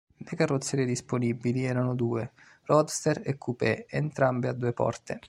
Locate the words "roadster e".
2.63-3.37